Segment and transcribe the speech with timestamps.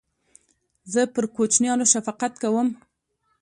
[0.93, 2.67] زه پر کوچنیانو شفقت کوم.